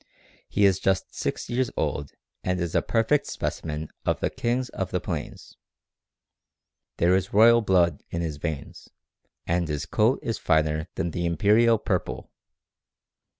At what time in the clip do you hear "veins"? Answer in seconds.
8.37-8.89